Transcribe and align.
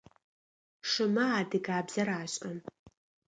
Шымэ 0.89 1.25
адыгабзэр 1.39 2.09
ашӏэ. 2.21 2.51